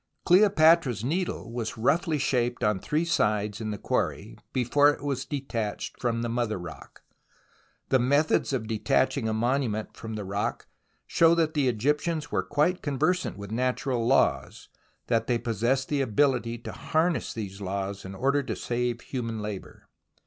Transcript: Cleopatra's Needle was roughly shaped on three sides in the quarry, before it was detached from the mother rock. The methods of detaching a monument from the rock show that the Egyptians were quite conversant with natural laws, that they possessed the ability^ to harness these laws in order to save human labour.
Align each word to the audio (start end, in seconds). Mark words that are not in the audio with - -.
Cleopatra's 0.25 1.03
Needle 1.03 1.51
was 1.53 1.77
roughly 1.77 2.17
shaped 2.17 2.63
on 2.63 2.79
three 2.79 3.05
sides 3.05 3.61
in 3.61 3.69
the 3.69 3.77
quarry, 3.77 4.35
before 4.51 4.89
it 4.89 5.03
was 5.03 5.25
detached 5.25 6.01
from 6.01 6.23
the 6.23 6.27
mother 6.27 6.57
rock. 6.57 7.03
The 7.89 7.99
methods 7.99 8.51
of 8.51 8.65
detaching 8.65 9.29
a 9.29 9.31
monument 9.33 9.95
from 9.95 10.15
the 10.15 10.25
rock 10.25 10.65
show 11.05 11.35
that 11.35 11.53
the 11.53 11.67
Egyptians 11.67 12.31
were 12.31 12.41
quite 12.41 12.81
conversant 12.81 13.37
with 13.37 13.51
natural 13.51 14.03
laws, 14.07 14.69
that 15.05 15.27
they 15.27 15.37
possessed 15.37 15.87
the 15.87 16.03
ability^ 16.03 16.63
to 16.63 16.71
harness 16.71 17.31
these 17.31 17.61
laws 17.61 18.03
in 18.03 18.15
order 18.15 18.41
to 18.41 18.55
save 18.55 19.01
human 19.01 19.39
labour. 19.39 19.87